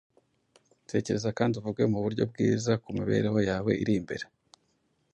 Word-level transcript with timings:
Tekereza 0.89 1.29
kandi 1.37 1.53
uvuge 1.59 1.83
mu 1.91 1.99
buryo 2.03 2.23
bwiza 2.31 2.71
ku 2.83 2.87
mibereho 2.97 3.39
yawe 3.49 3.71
iri 3.81 3.93
imbere, 3.99 4.25